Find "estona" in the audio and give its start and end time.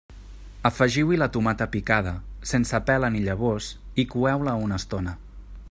4.85-5.15